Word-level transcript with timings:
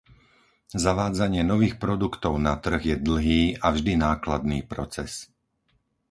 Zavádzanie 0.83 1.41
nových 1.51 1.75
produktov 1.83 2.33
na 2.47 2.53
trh 2.63 2.81
je 2.97 2.97
dlhý 3.07 3.41
a 3.61 3.67
vždy 3.75 3.93
nákladný 4.07 4.59
proces. 4.73 5.11